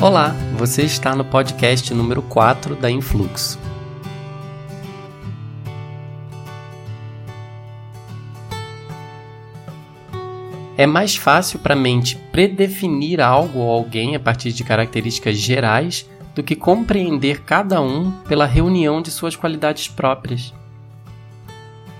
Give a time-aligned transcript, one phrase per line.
[0.00, 3.58] Olá, você está no podcast número 4 da Influxo.
[10.76, 16.08] É mais fácil para a mente predefinir algo ou alguém a partir de características gerais
[16.32, 20.54] do que compreender cada um pela reunião de suas qualidades próprias.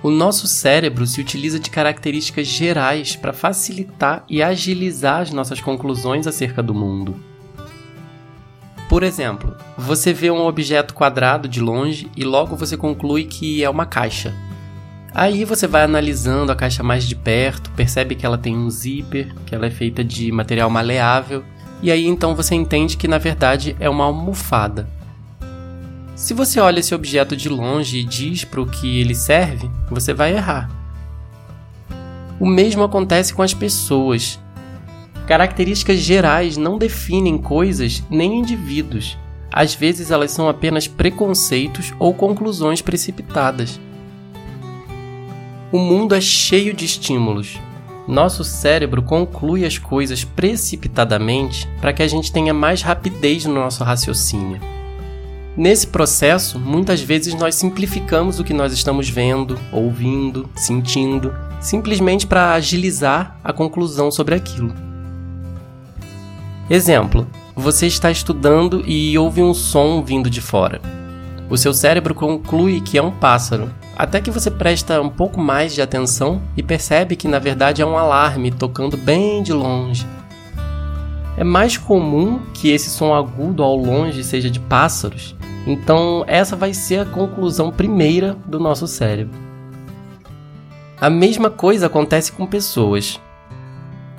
[0.05, 6.29] O nosso cérebro se utiliza de características gerais para facilitar e agilizar as nossas conclusões
[6.29, 7.17] acerca do mundo.
[8.89, 13.69] Por exemplo, você vê um objeto quadrado de longe e logo você conclui que é
[13.69, 14.35] uma caixa.
[15.15, 19.35] Aí você vai analisando a caixa mais de perto, percebe que ela tem um zíper,
[19.45, 21.45] que ela é feita de material maleável,
[21.83, 24.89] e aí então você entende que na verdade é uma almofada.
[26.17, 30.15] Se você olha esse objeto de longe e diz para o que ele serve, você
[30.15, 30.69] vai errar.
[32.41, 34.39] O mesmo acontece com as pessoas.
[35.29, 39.19] Características gerais não definem coisas nem indivíduos.
[39.53, 43.79] Às vezes elas são apenas preconceitos ou conclusões precipitadas.
[45.71, 47.61] O mundo é cheio de estímulos.
[48.09, 53.85] Nosso cérebro conclui as coisas precipitadamente para que a gente tenha mais rapidez no nosso
[53.85, 54.59] raciocínio.
[55.55, 62.55] Nesse processo, muitas vezes nós simplificamos o que nós estamos vendo, ouvindo, sentindo, simplesmente para
[62.55, 64.88] agilizar a conclusão sobre aquilo.
[66.71, 70.81] Exemplo: você está estudando e ouve um som vindo de fora.
[71.51, 75.75] O seu cérebro conclui que é um pássaro, até que você presta um pouco mais
[75.75, 80.07] de atenção e percebe que na verdade é um alarme tocando bem de longe.
[81.39, 85.35] É mais comum que esse som agudo ao longe seja de pássaros,
[85.67, 89.39] então essa vai ser a conclusão primeira do nosso cérebro.
[91.01, 93.19] A mesma coisa acontece com pessoas.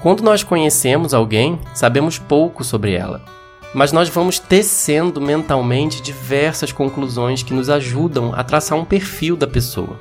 [0.01, 3.21] Quando nós conhecemos alguém, sabemos pouco sobre ela,
[3.73, 9.45] mas nós vamos tecendo mentalmente diversas conclusões que nos ajudam a traçar um perfil da
[9.45, 9.99] pessoa.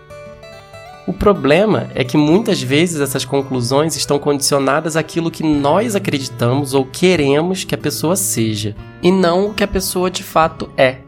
[1.04, 6.84] O problema é que muitas vezes essas conclusões estão condicionadas àquilo que nós acreditamos ou
[6.84, 10.98] queremos que a pessoa seja, e não o que a pessoa de fato é.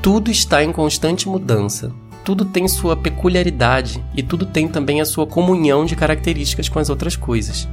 [0.00, 1.90] Tudo está em constante mudança,
[2.24, 6.88] tudo tem sua peculiaridade e tudo tem também a sua comunhão de características com as
[6.88, 7.68] outras coisas.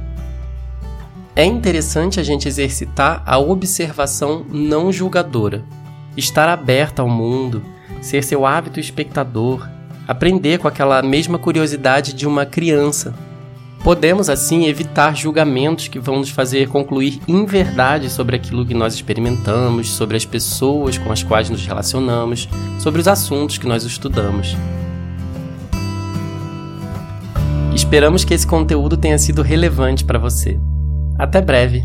[1.34, 5.64] É interessante a gente exercitar a observação não julgadora,
[6.14, 7.62] estar aberta ao mundo,
[8.02, 9.66] ser seu hábito espectador,
[10.06, 13.14] aprender com aquela mesma curiosidade de uma criança
[13.82, 19.90] Podemos assim evitar julgamentos que vão nos fazer concluir inverdades sobre aquilo que nós experimentamos,
[19.90, 22.48] sobre as pessoas com as quais nos relacionamos,
[22.78, 24.56] sobre os assuntos que nós estudamos.
[27.74, 30.60] Esperamos que esse conteúdo tenha sido relevante para você.
[31.18, 31.84] Até breve!